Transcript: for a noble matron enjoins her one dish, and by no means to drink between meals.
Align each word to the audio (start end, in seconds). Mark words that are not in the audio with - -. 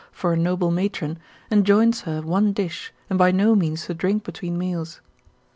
for 0.11 0.33
a 0.33 0.35
noble 0.35 0.71
matron 0.71 1.19
enjoins 1.51 2.01
her 2.01 2.23
one 2.23 2.53
dish, 2.53 2.91
and 3.07 3.19
by 3.19 3.29
no 3.29 3.53
means 3.53 3.85
to 3.85 3.93
drink 3.93 4.23
between 4.23 4.57
meals. 4.57 4.99